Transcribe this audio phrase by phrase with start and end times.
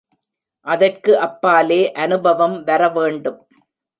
[0.67, 3.39] அதற்கு அப்பாலே அநுபவம் வரவேண்டும்.